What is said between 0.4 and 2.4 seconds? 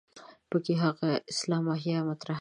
په کې د هغه اسلام احیا مطرح ده.